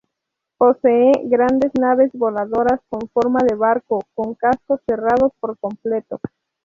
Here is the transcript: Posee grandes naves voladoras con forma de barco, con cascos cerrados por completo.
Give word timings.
Posee 0.57 1.11
grandes 1.25 1.71
naves 1.79 2.09
voladoras 2.13 2.79
con 2.89 3.07
forma 3.09 3.41
de 3.47 3.53
barco, 3.55 3.99
con 4.15 4.33
cascos 4.33 4.81
cerrados 4.87 5.31
por 5.39 5.59
completo. 5.59 6.19